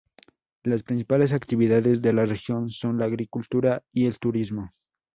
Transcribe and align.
Las 0.63 0.81
principales 0.81 1.31
actividades 1.31 2.01
de 2.01 2.11
la 2.11 2.25
región 2.25 2.71
son 2.71 2.97
la 2.97 3.05
agricultura 3.05 3.83
y 3.93 4.07
el 4.07 4.17
turismo. 4.17 4.71